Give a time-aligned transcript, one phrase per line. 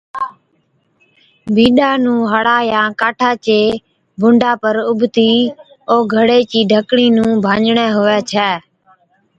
[1.53, 3.59] بِينڏا نُون ھڙا يان ڪاٺا چي
[4.19, 5.31] بُنڊا پر اُڀتِي
[5.91, 8.49] او گھڙي چِي ڍڪڻِي نُون ڀاڃڙي ھُوي ڇَي